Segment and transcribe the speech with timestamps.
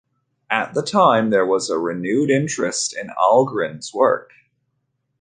[0.49, 4.31] At the time, there was a renewed interest in Algren's work.